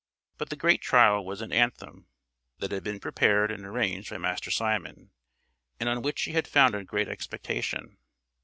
But 0.39 0.49
the 0.49 0.55
great 0.55 0.81
trial 0.81 1.23
was 1.23 1.41
an 1.43 1.51
anthem 1.53 2.07
that 2.57 2.71
had 2.71 2.83
been 2.83 2.99
prepared 2.99 3.51
and 3.51 3.63
arranged 3.63 4.09
by 4.09 4.17
Master 4.17 4.49
Simon, 4.49 5.11
and 5.79 5.87
on 5.87 6.01
which 6.01 6.23
he 6.23 6.31
had 6.31 6.47
founded 6.47 6.87
great 6.87 7.07
expectation. 7.07 7.99